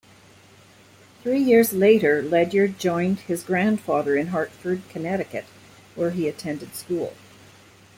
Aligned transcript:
Three 1.21 1.39
years 1.43 1.73
later 1.73 2.23
Ledyard 2.23 2.79
joined 2.79 3.19
his 3.19 3.43
grandfather 3.43 4.15
in 4.15 4.29
Hartford, 4.29 4.81
Connecticut, 4.89 5.45
where 5.93 6.09
he 6.09 6.27
attended 6.27 6.73
school. 6.73 7.13